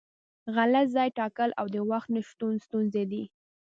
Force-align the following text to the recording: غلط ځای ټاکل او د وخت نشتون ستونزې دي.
غلط 0.55 0.87
ځای 0.95 1.09
ټاکل 1.17 1.49
او 1.59 1.65
د 1.73 1.77
وخت 1.91 2.07
نشتون 2.15 2.53
ستونزې 2.65 3.03
دي. 3.11 3.23